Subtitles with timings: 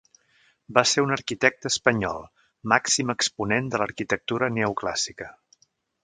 [0.77, 2.25] Va ser un arquitecte espanyol,
[2.75, 5.29] màxim exponent de l'arquitectura neoclàssica.